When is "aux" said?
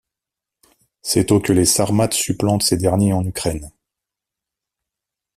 1.31-1.39